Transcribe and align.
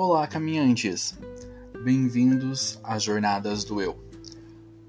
Olá, 0.00 0.28
caminhantes! 0.28 1.18
Bem-vindos 1.82 2.78
às 2.84 3.02
Jornadas 3.02 3.64
do 3.64 3.82
Eu, 3.82 3.98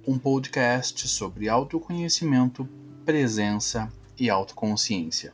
um 0.06 0.20
podcast 0.20 1.08
sobre 1.08 1.50
autoconhecimento, 1.50 2.70
presença 3.04 3.92
e 4.20 4.30
autoconsciência. 4.30 5.34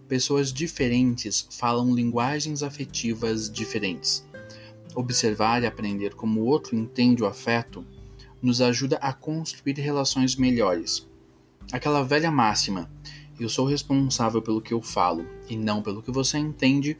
Pessoas 0.08 0.50
diferentes 0.50 1.46
falam 1.50 1.94
linguagens 1.94 2.62
afetivas 2.62 3.50
diferentes. 3.50 4.26
Observar 4.94 5.62
e 5.62 5.66
aprender 5.66 6.14
como 6.14 6.40
o 6.40 6.46
outro 6.46 6.74
entende 6.74 7.22
o 7.22 7.26
afeto 7.26 7.84
nos 8.40 8.62
ajuda 8.62 8.96
a 9.02 9.12
construir 9.12 9.74
relações 9.74 10.34
melhores. 10.34 11.06
Aquela 11.72 12.04
velha 12.04 12.30
máxima, 12.30 12.88
eu 13.40 13.48
sou 13.48 13.66
responsável 13.66 14.40
pelo 14.40 14.62
que 14.62 14.72
eu 14.72 14.80
falo 14.80 15.26
e 15.48 15.56
não 15.56 15.82
pelo 15.82 16.00
que 16.00 16.12
você 16.12 16.38
entende, 16.38 16.96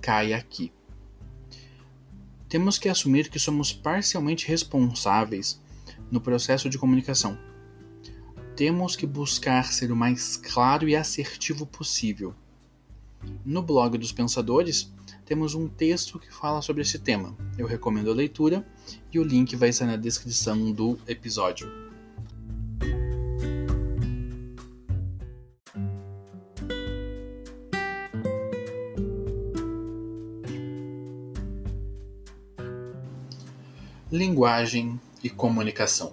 cai 0.00 0.32
aqui. 0.32 0.72
Temos 2.48 2.78
que 2.78 2.88
assumir 2.88 3.28
que 3.28 3.38
somos 3.38 3.72
parcialmente 3.72 4.46
responsáveis 4.46 5.60
no 6.10 6.20
processo 6.20 6.70
de 6.70 6.78
comunicação. 6.78 7.36
Temos 8.54 8.94
que 8.94 9.06
buscar 9.06 9.72
ser 9.72 9.90
o 9.90 9.96
mais 9.96 10.36
claro 10.36 10.88
e 10.88 10.94
assertivo 10.94 11.66
possível. 11.66 12.32
No 13.44 13.60
blog 13.60 13.98
dos 13.98 14.12
Pensadores, 14.12 14.92
temos 15.24 15.54
um 15.54 15.68
texto 15.68 16.20
que 16.20 16.32
fala 16.32 16.62
sobre 16.62 16.82
esse 16.82 17.00
tema. 17.00 17.36
Eu 17.58 17.66
recomendo 17.66 18.10
a 18.10 18.14
leitura 18.14 18.64
e 19.12 19.18
o 19.18 19.24
link 19.24 19.56
vai 19.56 19.70
estar 19.70 19.86
na 19.86 19.96
descrição 19.96 20.70
do 20.70 20.96
episódio. 21.08 21.85
Linguagem 34.12 35.00
e 35.20 35.28
comunicação. 35.28 36.12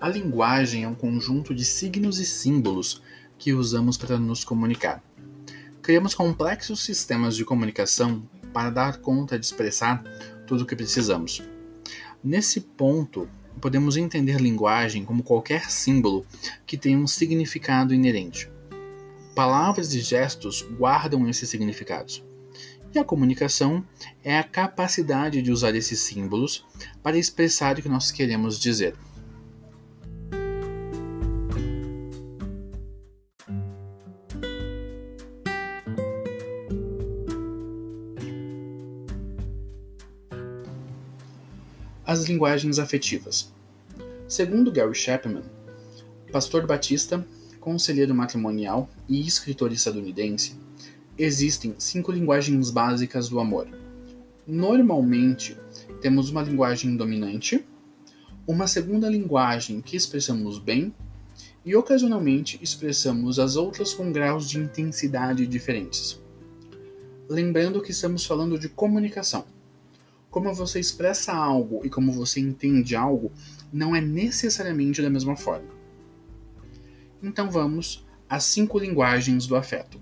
A 0.00 0.08
linguagem 0.08 0.84
é 0.84 0.88
um 0.88 0.94
conjunto 0.94 1.54
de 1.54 1.66
signos 1.66 2.18
e 2.18 2.24
símbolos 2.24 3.02
que 3.36 3.52
usamos 3.52 3.98
para 3.98 4.18
nos 4.18 4.42
comunicar. 4.42 5.04
Criamos 5.82 6.14
complexos 6.14 6.82
sistemas 6.82 7.36
de 7.36 7.44
comunicação 7.44 8.26
para 8.54 8.70
dar 8.70 8.96
conta 9.02 9.38
de 9.38 9.44
expressar 9.44 10.02
tudo 10.46 10.62
o 10.62 10.66
que 10.66 10.74
precisamos. 10.74 11.42
Nesse 12.24 12.62
ponto, 12.62 13.28
podemos 13.60 13.98
entender 13.98 14.40
linguagem 14.40 15.04
como 15.04 15.22
qualquer 15.22 15.70
símbolo 15.70 16.24
que 16.64 16.78
tenha 16.78 16.96
um 16.96 17.06
significado 17.06 17.92
inerente. 17.92 18.50
Palavras 19.34 19.92
e 19.92 20.00
gestos 20.00 20.62
guardam 20.78 21.28
esses 21.28 21.50
significados. 21.50 22.24
E 22.94 22.98
a 22.98 23.04
comunicação 23.04 23.82
é 24.22 24.38
a 24.38 24.44
capacidade 24.44 25.40
de 25.40 25.50
usar 25.50 25.74
esses 25.74 25.98
símbolos 26.00 26.62
para 27.02 27.16
expressar 27.16 27.78
o 27.78 27.82
que 27.82 27.88
nós 27.88 28.10
queremos 28.10 28.60
dizer. 28.60 28.94
As 42.04 42.24
linguagens 42.24 42.78
afetivas. 42.78 43.50
Segundo 44.28 44.70
Gary 44.70 44.94
Chapman, 44.94 45.42
pastor 46.30 46.66
batista, 46.66 47.26
conselheiro 47.58 48.14
matrimonial 48.14 48.90
e 49.08 49.26
escritor 49.26 49.72
estadunidense, 49.72 50.60
existem 51.18 51.74
cinco 51.78 52.10
linguagens 52.10 52.70
básicas 52.70 53.28
do 53.28 53.38
amor. 53.38 53.68
Normalmente, 54.46 55.56
temos 56.00 56.30
uma 56.30 56.42
linguagem 56.42 56.96
dominante, 56.96 57.64
uma 58.46 58.66
segunda 58.66 59.08
linguagem 59.08 59.80
que 59.80 59.96
expressamos 59.96 60.58
bem 60.58 60.92
e 61.64 61.76
ocasionalmente 61.76 62.58
expressamos 62.60 63.38
as 63.38 63.54
outras 63.54 63.94
com 63.94 64.10
graus 64.10 64.48
de 64.48 64.58
intensidade 64.58 65.46
diferentes. 65.46 66.20
Lembrando 67.28 67.80
que 67.80 67.92
estamos 67.92 68.26
falando 68.26 68.58
de 68.58 68.68
comunicação. 68.68 69.44
Como 70.28 70.52
você 70.52 70.80
expressa 70.80 71.32
algo 71.32 71.82
e 71.84 71.90
como 71.90 72.10
você 72.10 72.40
entende 72.40 72.96
algo 72.96 73.30
não 73.72 73.94
é 73.94 74.00
necessariamente 74.00 75.00
da 75.00 75.10
mesma 75.10 75.36
forma. 75.36 75.68
Então 77.22 77.50
vamos 77.50 78.04
às 78.28 78.44
cinco 78.44 78.78
linguagens 78.78 79.46
do 79.46 79.54
afeto. 79.54 80.00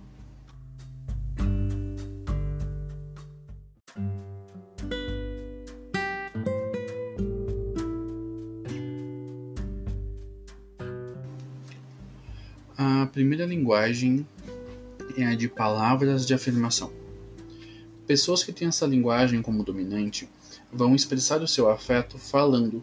Primeira 13.20 13.44
linguagem 13.44 14.26
é 15.14 15.26
a 15.26 15.34
de 15.34 15.46
palavras 15.46 16.24
de 16.26 16.32
afirmação. 16.32 16.90
Pessoas 18.06 18.42
que 18.42 18.50
têm 18.50 18.68
essa 18.68 18.86
linguagem 18.86 19.42
como 19.42 19.62
dominante 19.62 20.26
vão 20.72 20.94
expressar 20.94 21.42
o 21.42 21.46
seu 21.46 21.68
afeto 21.68 22.16
falando. 22.16 22.82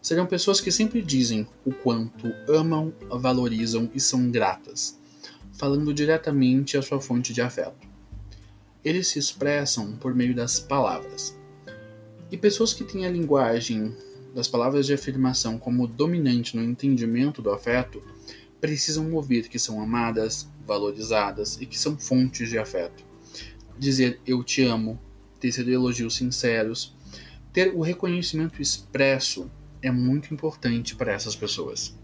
Serão 0.00 0.24
pessoas 0.24 0.58
que 0.58 0.72
sempre 0.72 1.02
dizem 1.02 1.46
o 1.66 1.70
quanto 1.70 2.32
amam, 2.48 2.94
valorizam 3.10 3.90
e 3.94 4.00
são 4.00 4.30
gratas, 4.30 4.98
falando 5.52 5.92
diretamente 5.92 6.78
à 6.78 6.82
sua 6.82 6.98
fonte 6.98 7.34
de 7.34 7.42
afeto. 7.42 7.86
Eles 8.82 9.08
se 9.08 9.18
expressam 9.18 9.96
por 9.96 10.14
meio 10.14 10.34
das 10.34 10.58
palavras. 10.58 11.38
E 12.30 12.38
pessoas 12.38 12.72
que 12.72 12.84
têm 12.84 13.04
a 13.04 13.10
linguagem 13.10 13.94
das 14.34 14.48
palavras 14.48 14.86
de 14.86 14.94
afirmação 14.94 15.58
como 15.58 15.86
dominante 15.86 16.56
no 16.56 16.64
entendimento 16.64 17.42
do 17.42 17.50
afeto 17.50 18.02
precisam 18.64 19.12
ouvir 19.12 19.46
que 19.46 19.58
são 19.58 19.78
amadas, 19.78 20.48
valorizadas 20.66 21.60
e 21.60 21.66
que 21.66 21.78
são 21.78 21.98
fontes 21.98 22.48
de 22.48 22.56
afeto. 22.56 23.04
Dizer 23.78 24.22
eu 24.26 24.42
te 24.42 24.62
amo, 24.62 24.98
tecer 25.38 25.68
elogios 25.68 26.16
sinceros, 26.16 26.96
ter 27.52 27.74
o 27.74 27.82
reconhecimento 27.82 28.62
expresso 28.62 29.50
é 29.82 29.90
muito 29.90 30.32
importante 30.32 30.96
para 30.96 31.12
essas 31.12 31.36
pessoas. 31.36 31.94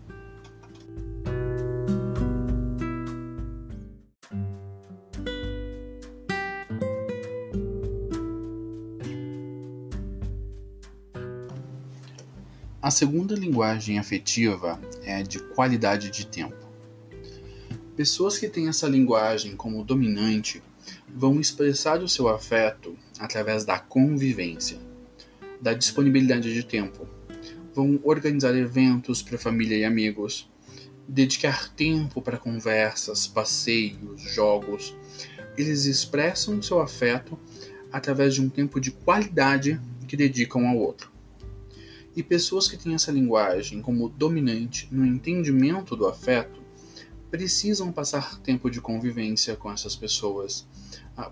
A 12.83 12.91
segunda 12.91 13.35
linguagem 13.35 13.99
afetiva 13.99 14.81
é 15.03 15.17
a 15.17 15.23
de 15.23 15.39
qualidade 15.39 16.11
de 16.11 16.27
tempo. 16.27 16.67
Pessoas 17.95 18.39
que 18.39 18.49
têm 18.49 18.69
essa 18.69 18.89
linguagem 18.89 19.55
como 19.55 19.85
dominante 19.85 20.63
vão 21.07 21.39
expressar 21.39 22.03
o 22.03 22.09
seu 22.09 22.27
afeto 22.27 22.97
através 23.19 23.67
da 23.67 23.79
convivência, 23.79 24.79
da 25.61 25.75
disponibilidade 25.75 26.55
de 26.55 26.63
tempo. 26.63 27.07
Vão 27.75 28.01
organizar 28.03 28.57
eventos 28.57 29.21
para 29.21 29.37
família 29.37 29.77
e 29.77 29.85
amigos, 29.85 30.51
dedicar 31.07 31.69
tempo 31.75 32.23
para 32.23 32.39
conversas, 32.39 33.27
passeios, 33.27 34.23
jogos. 34.23 34.97
Eles 35.55 35.85
expressam 35.85 36.63
seu 36.63 36.81
afeto 36.81 37.39
através 37.93 38.33
de 38.33 38.41
um 38.41 38.49
tempo 38.49 38.81
de 38.81 38.91
qualidade 38.91 39.79
que 40.09 40.17
dedicam 40.17 40.67
ao 40.67 40.79
outro. 40.79 41.10
E 42.15 42.23
pessoas 42.23 42.67
que 42.69 42.77
têm 42.77 42.95
essa 42.95 43.13
linguagem 43.13 43.81
como 43.81 44.09
dominante 44.09 44.89
no 44.91 45.07
entendimento 45.07 45.95
do 45.95 46.07
afeto 46.07 46.61
precisam 47.31 47.93
passar 47.93 48.41
tempo 48.41 48.69
de 48.69 48.81
convivência 48.81 49.55
com 49.55 49.71
essas 49.71 49.95
pessoas, 49.95 50.67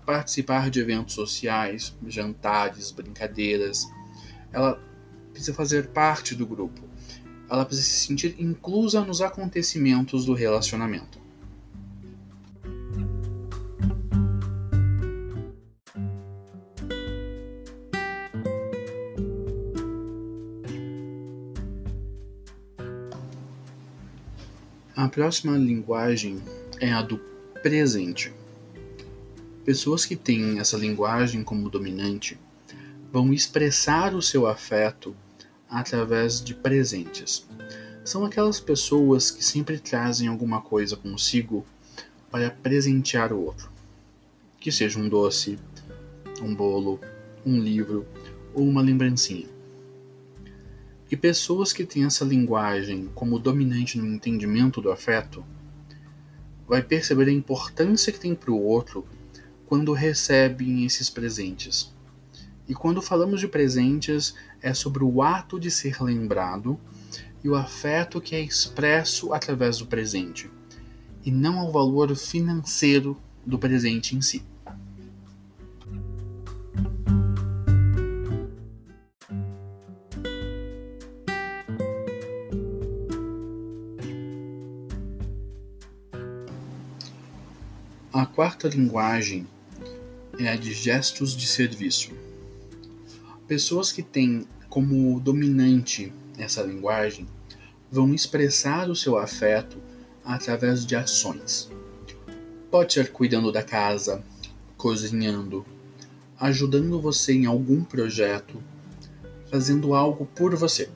participar 0.05 0.69
de 0.69 0.79
eventos 0.79 1.13
sociais, 1.15 1.93
jantares, 2.07 2.91
brincadeiras. 2.91 3.85
Ela 4.53 4.81
precisa 5.31 5.53
fazer 5.53 5.89
parte 5.89 6.33
do 6.33 6.47
grupo. 6.47 6.81
Ela 7.49 7.65
precisa 7.65 7.87
se 7.87 8.07
sentir 8.07 8.35
inclusa 8.39 9.01
nos 9.03 9.21
acontecimentos 9.21 10.23
do 10.25 10.33
relacionamento. 10.33 11.18
A 24.95 25.07
próxima 25.07 25.55
linguagem 25.55 26.41
é 26.79 26.91
a 26.91 27.01
do 27.01 27.17
presente. 27.61 28.33
Pessoas 29.63 30.03
que 30.03 30.15
têm 30.15 30.59
essa 30.59 30.77
linguagem 30.77 31.43
como 31.43 31.69
dominante 31.69 32.37
vão 33.11 33.31
expressar 33.31 34.15
o 34.15 34.21
seu 34.21 34.47
afeto 34.47 35.15
através 35.69 36.43
de 36.43 36.55
presentes. 36.55 37.47
São 38.03 38.25
aquelas 38.25 38.59
pessoas 38.59 39.29
que 39.29 39.45
sempre 39.45 39.77
trazem 39.79 40.27
alguma 40.27 40.59
coisa 40.59 40.97
consigo 40.97 41.65
para 42.31 42.49
presentear 42.49 43.31
o 43.31 43.45
outro. 43.45 43.71
Que 44.59 44.71
seja 44.71 44.99
um 44.99 45.07
doce, 45.07 45.59
um 46.41 46.53
bolo, 46.53 46.99
um 47.45 47.59
livro 47.59 48.05
ou 48.53 48.67
uma 48.67 48.81
lembrancinha. 48.81 49.47
E 51.09 51.17
pessoas 51.17 51.73
que 51.73 51.83
têm 51.83 52.05
essa 52.05 52.23
linguagem 52.23 53.09
como 53.15 53.39
dominante 53.39 53.97
no 53.97 54.05
entendimento 54.05 54.79
do 54.79 54.91
afeto, 54.91 55.43
vai 56.67 56.83
perceber 56.83 57.27
a 57.27 57.31
importância 57.31 58.13
que 58.13 58.19
tem 58.19 58.35
para 58.35 58.51
o 58.51 58.61
outro 58.61 59.07
quando 59.65 59.91
recebem 59.91 60.85
esses 60.85 61.09
presentes. 61.09 61.91
E 62.67 62.75
quando 62.75 63.01
falamos 63.01 63.39
de 63.39 63.47
presentes, 63.47 64.35
é 64.61 64.73
sobre 64.73 65.03
o 65.03 65.23
ato 65.23 65.59
de 65.59 65.71
ser 65.71 65.99
lembrado 66.03 66.79
e 67.43 67.49
o 67.49 67.55
afeto 67.55 68.21
que 68.21 68.35
é 68.35 68.41
expresso 68.41 69.33
através 69.33 69.79
do 69.79 69.87
presente, 69.87 70.51
e 71.25 71.31
não 71.31 71.57
ao 71.57 71.71
valor 71.71 72.15
financeiro 72.15 73.17
do 73.43 73.57
presente 73.57 74.15
em 74.15 74.21
si. 74.21 74.43
A 88.11 88.25
quarta 88.25 88.67
linguagem 88.67 89.47
é 90.39 90.49
a 90.49 90.55
de 90.55 90.73
gestos 90.73 91.37
de 91.37 91.45
serviço. 91.45 92.09
Pessoas 93.47 93.91
que 93.91 94.01
têm 94.01 94.47
como 94.67 95.19
dominante 95.19 96.11
essa 96.35 96.63
linguagem 96.63 97.27
vão 97.91 98.11
expressar 98.11 98.89
o 98.89 98.95
seu 98.95 99.15
afeto 99.15 99.77
através 100.25 100.87
de 100.87 100.95
ações. 100.95 101.69
Pode 102.71 102.93
ser 102.93 103.11
cuidando 103.11 103.51
da 103.51 103.61
casa, 103.61 104.23
cozinhando, 104.75 105.63
ajudando 106.39 106.99
você 106.99 107.33
em 107.33 107.45
algum 107.45 107.83
projeto, 107.83 108.59
fazendo 109.51 109.93
algo 109.93 110.25
por 110.25 110.55
você. 110.55 110.89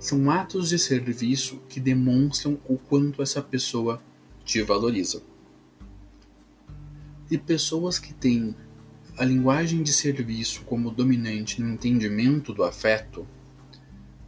São 0.00 0.28
atos 0.28 0.70
de 0.70 0.78
serviço 0.80 1.60
que 1.68 1.78
demonstram 1.78 2.58
o 2.68 2.76
quanto 2.76 3.22
essa 3.22 3.40
pessoa 3.40 4.02
te 4.44 4.60
valoriza 4.60 5.22
e 7.30 7.36
pessoas 7.36 7.98
que 7.98 8.12
têm 8.12 8.54
a 9.18 9.24
linguagem 9.24 9.82
de 9.82 9.92
serviço 9.92 10.62
como 10.64 10.90
dominante 10.90 11.60
no 11.60 11.70
entendimento 11.70 12.52
do 12.52 12.62
afeto 12.62 13.26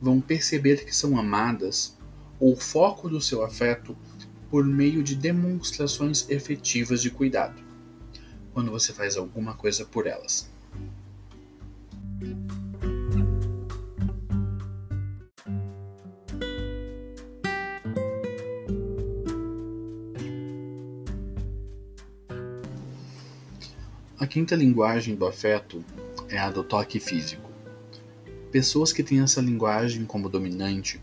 vão 0.00 0.20
perceber 0.20 0.84
que 0.84 0.94
são 0.94 1.18
amadas 1.18 1.96
ou 2.40 2.56
foco 2.56 3.08
do 3.08 3.20
seu 3.20 3.44
afeto 3.44 3.96
por 4.50 4.64
meio 4.64 5.02
de 5.02 5.14
demonstrações 5.14 6.28
efetivas 6.30 7.02
de 7.02 7.10
cuidado, 7.10 7.60
quando 8.52 8.70
você 8.70 8.92
faz 8.92 9.16
alguma 9.16 9.54
coisa 9.54 9.84
por 9.84 10.06
elas. 10.06 10.50
Quinta 24.28 24.54
linguagem 24.54 25.16
do 25.16 25.26
afeto 25.26 25.82
é 26.28 26.38
a 26.38 26.50
do 26.50 26.62
toque 26.62 27.00
físico. 27.00 27.50
Pessoas 28.52 28.92
que 28.92 29.02
têm 29.02 29.20
essa 29.20 29.40
linguagem 29.40 30.04
como 30.04 30.28
dominante 30.28 31.00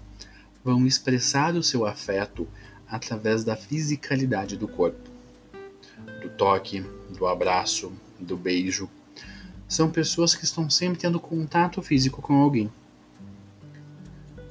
vão 0.64 0.86
expressar 0.86 1.56
o 1.56 1.64
seu 1.64 1.86
afeto 1.86 2.48
através 2.88 3.44
da 3.44 3.56
fisicalidade 3.56 4.56
do 4.56 4.68
corpo, 4.68 5.10
do 6.22 6.30
toque, 6.30 6.86
do 7.18 7.26
abraço, 7.26 7.92
do 8.20 8.38
beijo. 8.38 8.88
São 9.68 9.90
pessoas 9.90 10.36
que 10.36 10.46
estão 10.46 10.70
sempre 10.70 11.00
tendo 11.00 11.20
contato 11.20 11.82
físico 11.82 12.22
com 12.22 12.36
alguém. 12.36 12.72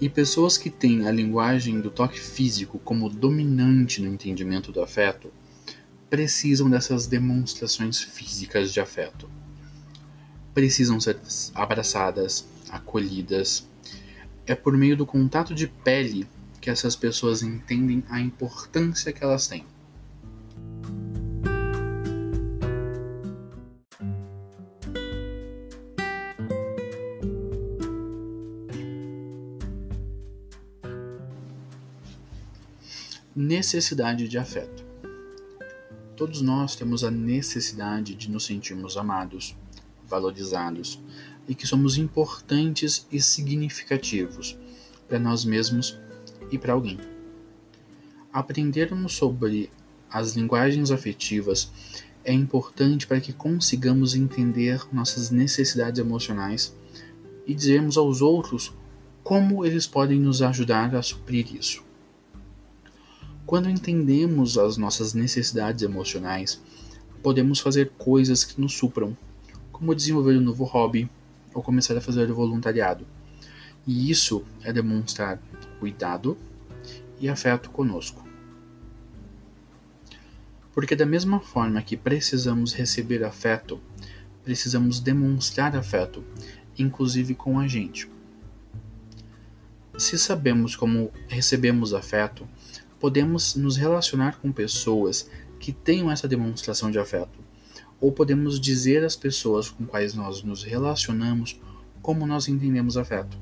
E 0.01 0.09
pessoas 0.09 0.59
que 0.59 0.69
têm 0.69 1.07
a 1.07 1.13
linguagem 1.13 1.81
do 1.81 1.91
toque 1.91 2.19
físico 2.19 2.81
como 2.81 3.09
dominante 3.09 4.03
no 4.03 4.13
entendimento 4.13 4.73
do 4.73 4.83
afeto 4.83 5.31
precisam 6.09 6.71
dessas 6.71 7.07
demonstrações 7.07 8.01
físicas 8.01 8.73
de 8.73 8.81
afeto. 8.81 9.29
Precisam 10.53 11.01
ser 11.01 11.19
abraçadas, 11.55 12.47
acolhidas. 12.71 13.69
É 14.47 14.55
por 14.55 14.77
meio 14.77 14.97
do 14.97 15.07
contato 15.07 15.55
de 15.55 15.67
pele 15.67 16.29
que 16.61 16.71
essas 16.71 16.95
pessoas 16.97 17.43
entendem 17.43 18.05
a 18.09 18.21
importância 18.21 19.13
que 19.13 19.23
elas 19.23 19.47
têm. 19.47 19.67
Necessidade 33.37 34.29
de 34.29 34.39
afeto. 34.39 34.84
Todos 36.17 36.41
nós 36.41 36.77
temos 36.77 37.03
a 37.03 37.11
necessidade 37.11 38.15
de 38.15 38.31
nos 38.31 38.47
sentirmos 38.47 38.97
amados, 38.97 39.57
valorizados 40.09 41.03
e 41.49 41.57
que 41.57 41.67
somos 41.67 41.99
importantes 41.99 43.05
e 43.11 43.21
significativos 43.21 44.57
para 45.09 45.19
nós 45.19 45.45
mesmos 45.45 45.99
e 46.53 46.59
para 46.59 46.73
alguém. 46.73 47.01
Aprendermos 48.33 49.15
sobre 49.15 49.71
as 50.09 50.37
linguagens 50.37 50.93
afetivas 50.93 51.73
é 52.25 52.33
importante 52.33 53.09
para 53.09 53.21
que 53.21 53.33
consigamos 53.33 54.15
entender 54.15 54.87
nossas 54.93 55.33
necessidades 55.33 55.99
emocionais 55.99 56.77
e 57.45 57.53
dizermos 57.53 57.97
aos 57.97 58.23
outros 58.23 58.73
como 59.25 59.65
eles 59.65 59.87
podem 59.87 60.21
nos 60.21 60.43
ajudar 60.43 60.95
a 60.95 61.03
suprir 61.03 61.57
isso. 61.57 61.83
Quando 63.55 63.71
entendemos 63.71 64.59
as 64.59 64.77
nossas 64.77 65.15
necessidades 65.15 65.85
emocionais, 65.85 66.61
podemos 67.23 67.61
fazer 67.61 67.93
coisas 67.97 68.43
que 68.43 68.61
nos 68.61 68.75
supram, 68.75 69.17
como 69.71 69.95
desenvolver 69.95 70.37
um 70.37 70.41
novo 70.41 70.65
hobby 70.65 71.09
ou 71.55 71.63
começar 71.63 71.97
a 71.97 72.01
fazer 72.01 72.33
voluntariado. 72.33 73.07
E 73.87 74.11
isso 74.11 74.45
é 74.65 74.73
demonstrar 74.73 75.41
cuidado 75.79 76.37
e 77.21 77.29
afeto 77.29 77.71
conosco. 77.71 78.29
Porque, 80.73 80.97
da 80.97 81.07
mesma 81.07 81.39
forma 81.39 81.81
que 81.81 81.97
precisamos 81.97 82.73
receber 82.73 83.23
afeto, 83.23 83.81
precisamos 84.43 84.99
demonstrar 84.99 85.77
afeto, 85.77 86.25
inclusive 86.77 87.37
com 87.37 87.61
a 87.61 87.69
gente. 87.69 88.11
Se 89.97 90.19
sabemos 90.19 90.75
como 90.75 91.13
recebemos 91.29 91.95
afeto, 91.95 92.49
podemos 93.05 93.55
nos 93.55 93.77
relacionar 93.77 94.39
com 94.41 94.51
pessoas 94.51 95.29
que 95.61 95.75
tenham 95.75 96.11
essa 96.11 96.27
demonstração 96.27 96.91
de 96.91 96.99
afeto, 96.99 97.39
ou 98.01 98.11
podemos 98.11 98.59
dizer 98.59 99.05
às 99.05 99.15
pessoas 99.15 99.69
com 99.69 99.85
quais 99.85 100.15
nós 100.15 100.43
nos 100.43 100.63
relacionamos 100.63 101.61
como 102.01 102.27
nós 102.27 102.49
entendemos 102.49 102.97
afeto. 102.97 103.37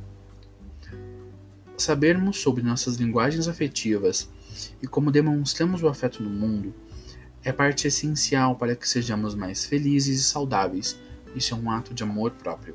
Sabermos 1.77 2.39
sobre 2.39 2.61
nossas 2.61 2.97
linguagens 2.97 3.47
afetivas 3.47 4.29
e 4.83 4.89
como 4.89 5.13
demonstramos 5.13 5.81
o 5.81 5.87
afeto 5.87 6.25
no 6.25 6.31
mundo 6.31 6.75
é 7.45 7.53
parte 7.53 7.87
essencial 7.87 8.57
para 8.57 8.75
que 8.75 8.89
sejamos 8.89 9.37
mais 9.37 9.65
felizes 9.65 10.19
e 10.19 10.25
saudáveis. 10.25 10.99
Isso 11.37 11.55
é 11.55 11.57
um 11.57 11.71
ato 11.71 11.95
de 11.95 12.03
amor 12.03 12.33
próprio. 12.33 12.75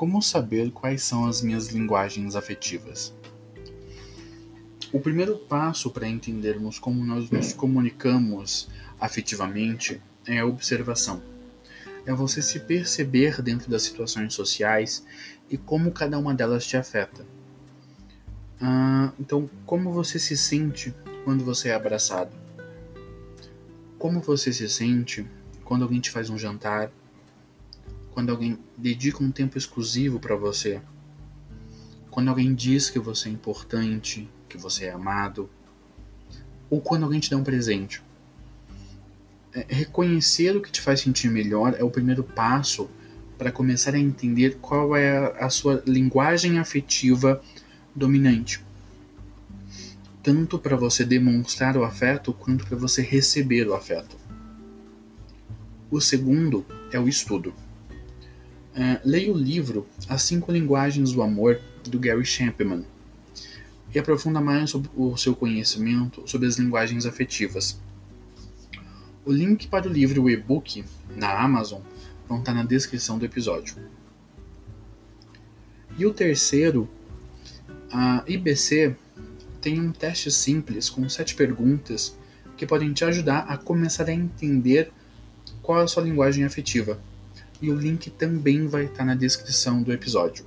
Como 0.00 0.22
saber 0.22 0.70
quais 0.70 1.02
são 1.02 1.26
as 1.26 1.42
minhas 1.42 1.68
linguagens 1.68 2.34
afetivas? 2.34 3.12
O 4.90 4.98
primeiro 4.98 5.36
passo 5.36 5.90
para 5.90 6.08
entendermos 6.08 6.78
como 6.78 7.04
nós 7.04 7.28
nos 7.28 7.52
comunicamos 7.52 8.70
afetivamente 8.98 10.00
é 10.26 10.38
a 10.38 10.46
observação. 10.46 11.22
É 12.06 12.14
você 12.14 12.40
se 12.40 12.60
perceber 12.60 13.42
dentro 13.42 13.70
das 13.70 13.82
situações 13.82 14.32
sociais 14.32 15.04
e 15.50 15.58
como 15.58 15.92
cada 15.92 16.18
uma 16.18 16.32
delas 16.32 16.64
te 16.64 16.78
afeta. 16.78 17.26
Ah, 18.58 19.12
então, 19.20 19.50
como 19.66 19.92
você 19.92 20.18
se 20.18 20.34
sente 20.34 20.94
quando 21.24 21.44
você 21.44 21.68
é 21.68 21.74
abraçado? 21.74 22.34
Como 23.98 24.18
você 24.22 24.50
se 24.50 24.66
sente 24.66 25.26
quando 25.62 25.82
alguém 25.82 26.00
te 26.00 26.10
faz 26.10 26.30
um 26.30 26.38
jantar 26.38 26.90
quando 28.20 28.32
alguém 28.32 28.58
dedica 28.76 29.24
um 29.24 29.32
tempo 29.32 29.56
exclusivo 29.56 30.20
para 30.20 30.36
você, 30.36 30.82
quando 32.10 32.28
alguém 32.28 32.54
diz 32.54 32.90
que 32.90 32.98
você 32.98 33.30
é 33.30 33.32
importante, 33.32 34.28
que 34.46 34.58
você 34.58 34.84
é 34.84 34.92
amado, 34.92 35.48
ou 36.68 36.82
quando 36.82 37.04
alguém 37.04 37.18
te 37.18 37.30
dá 37.30 37.38
um 37.38 37.42
presente. 37.42 38.02
É, 39.54 39.64
reconhecer 39.70 40.54
o 40.54 40.60
que 40.60 40.70
te 40.70 40.82
faz 40.82 41.00
sentir 41.00 41.30
melhor 41.30 41.74
é 41.78 41.82
o 41.82 41.88
primeiro 41.88 42.22
passo 42.22 42.90
para 43.38 43.50
começar 43.50 43.94
a 43.94 43.98
entender 43.98 44.58
qual 44.60 44.94
é 44.94 45.42
a 45.42 45.48
sua 45.48 45.82
linguagem 45.86 46.58
afetiva 46.58 47.42
dominante. 47.96 48.62
Tanto 50.22 50.58
para 50.58 50.76
você 50.76 51.06
demonstrar 51.06 51.74
o 51.74 51.84
afeto 51.84 52.34
quanto 52.34 52.66
para 52.66 52.76
você 52.76 53.00
receber 53.00 53.66
o 53.66 53.72
afeto. 53.72 54.14
O 55.90 56.02
segundo 56.02 56.66
é 56.92 57.00
o 57.00 57.08
estudo. 57.08 57.54
Uh, 58.70 59.00
leia 59.04 59.32
o 59.32 59.36
livro 59.36 59.86
As 60.08 60.22
Cinco 60.22 60.52
Linguagens 60.52 61.12
do 61.12 61.22
Amor, 61.22 61.60
do 61.88 61.98
Gary 61.98 62.24
Chapman, 62.24 62.84
e 63.92 63.98
aprofunda 63.98 64.40
mais 64.40 64.70
sobre 64.70 64.88
o 64.96 65.16
seu 65.16 65.34
conhecimento 65.34 66.22
sobre 66.26 66.46
as 66.46 66.56
linguagens 66.56 67.04
afetivas. 67.04 67.80
O 69.24 69.32
link 69.32 69.66
para 69.66 69.88
o 69.88 69.92
livro 69.92 70.20
e 70.20 70.20
o 70.20 70.30
e-book 70.30 70.84
na 71.16 71.42
Amazon 71.42 71.80
vão 72.28 72.38
estar 72.38 72.54
na 72.54 72.62
descrição 72.62 73.18
do 73.18 73.24
episódio. 73.24 73.76
E 75.98 76.06
o 76.06 76.14
terceiro, 76.14 76.88
a 77.92 78.22
IBC 78.26 78.94
tem 79.60 79.80
um 79.80 79.90
teste 79.90 80.30
simples 80.30 80.88
com 80.88 81.08
sete 81.08 81.34
perguntas 81.34 82.16
que 82.56 82.64
podem 82.64 82.92
te 82.92 83.04
ajudar 83.04 83.40
a 83.40 83.56
começar 83.58 84.08
a 84.08 84.12
entender 84.12 84.92
qual 85.60 85.80
é 85.80 85.84
a 85.84 85.88
sua 85.88 86.04
linguagem 86.04 86.44
afetiva 86.44 87.00
e 87.60 87.70
o 87.70 87.76
link 87.76 88.10
também 88.10 88.66
vai 88.66 88.84
estar 88.84 89.04
na 89.04 89.14
descrição 89.14 89.82
do 89.82 89.92
episódio. 89.92 90.44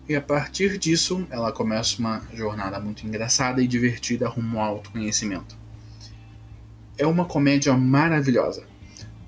E 0.08 0.16
a 0.16 0.22
partir 0.22 0.78
disso, 0.78 1.26
ela 1.28 1.52
começa 1.52 1.98
uma 1.98 2.22
jornada 2.32 2.80
muito 2.80 3.06
engraçada 3.06 3.62
e 3.62 3.68
divertida 3.68 4.26
rumo 4.26 4.58
ao 4.58 4.76
autoconhecimento. 4.76 5.54
É 6.96 7.06
uma 7.06 7.26
comédia 7.26 7.76
maravilhosa. 7.76 8.66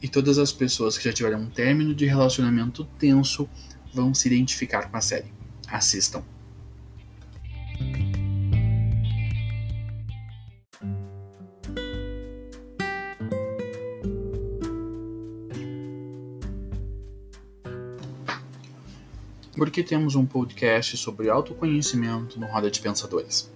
E 0.03 0.09
todas 0.09 0.39
as 0.39 0.51
pessoas 0.51 0.97
que 0.97 1.05
já 1.05 1.13
tiveram 1.13 1.43
um 1.43 1.51
término 1.51 1.95
de 1.95 2.07
relacionamento 2.07 2.85
tenso 2.99 3.47
vão 3.93 4.15
se 4.15 4.29
identificar 4.29 4.91
com 4.91 4.97
a 4.97 5.03
série. 5.03 5.40
Assistam. 5.71 6.23
Porque 19.57 19.83
temos 19.83 20.15
um 20.15 20.25
podcast 20.25 20.97
sobre 20.97 21.29
autoconhecimento 21.29 22.41
no 22.41 22.47
Roda 22.47 22.71
de 22.71 22.81
Pensadores. 22.81 23.53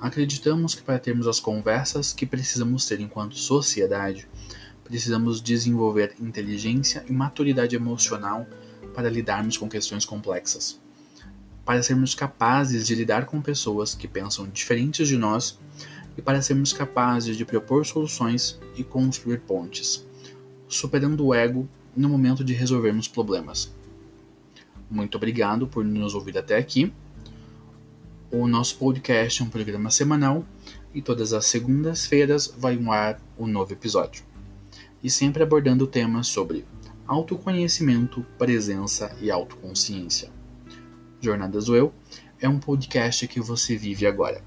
Acreditamos 0.00 0.74
que 0.74 0.82
para 0.82 0.98
termos 0.98 1.26
as 1.26 1.38
conversas 1.38 2.12
que 2.12 2.24
precisamos 2.24 2.86
ter 2.86 3.00
enquanto 3.00 3.36
sociedade, 3.36 4.26
precisamos 4.82 5.42
desenvolver 5.42 6.14
inteligência 6.18 7.04
e 7.06 7.12
maturidade 7.12 7.76
emocional 7.76 8.46
para 8.94 9.10
lidarmos 9.10 9.58
com 9.58 9.68
questões 9.68 10.06
complexas 10.06 10.80
para 11.70 11.84
sermos 11.84 12.16
capazes 12.16 12.84
de 12.84 12.96
lidar 12.96 13.26
com 13.26 13.40
pessoas 13.40 13.94
que 13.94 14.08
pensam 14.08 14.48
diferentes 14.48 15.06
de 15.06 15.16
nós 15.16 15.56
e 16.18 16.20
para 16.20 16.42
sermos 16.42 16.72
capazes 16.72 17.36
de 17.36 17.44
propor 17.44 17.86
soluções 17.86 18.58
e 18.76 18.82
construir 18.82 19.38
pontes, 19.42 20.04
superando 20.66 21.24
o 21.24 21.32
ego 21.32 21.68
no 21.96 22.08
momento 22.08 22.42
de 22.42 22.52
resolvermos 22.54 23.06
problemas. 23.06 23.72
Muito 24.90 25.14
obrigado 25.14 25.68
por 25.68 25.84
nos 25.84 26.12
ouvir 26.12 26.36
até 26.36 26.56
aqui. 26.56 26.92
O 28.32 28.48
nosso 28.48 28.76
podcast 28.76 29.40
é 29.40 29.44
um 29.44 29.48
programa 29.48 29.92
semanal 29.92 30.44
e 30.92 31.00
todas 31.00 31.32
as 31.32 31.46
segundas-feiras 31.46 32.52
vai 32.58 32.76
um 32.76 32.90
ar 32.90 33.22
um 33.38 33.46
novo 33.46 33.72
episódio. 33.72 34.24
E 35.00 35.08
sempre 35.08 35.44
abordando 35.44 35.86
temas 35.86 36.26
sobre 36.26 36.64
autoconhecimento, 37.06 38.26
presença 38.36 39.16
e 39.20 39.30
autoconsciência. 39.30 40.39
Jornadas 41.20 41.66
do 41.66 41.76
Eu 41.76 41.92
é 42.40 42.48
um 42.48 42.58
podcast 42.58 43.28
que 43.28 43.40
você 43.40 43.76
vive 43.76 44.06
agora. 44.06 44.42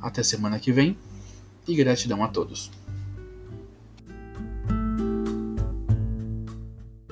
Até 0.00 0.22
semana 0.22 0.58
que 0.58 0.72
vem 0.72 0.98
e 1.66 1.74
gratidão 1.74 2.22
a 2.22 2.28
todos. 2.28 2.70